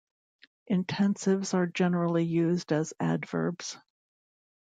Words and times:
Intensives 0.67 1.53
are 1.53 1.67
generally 1.67 2.23
used 2.23 2.71
as 2.71 2.91
adverbs. 2.99 3.77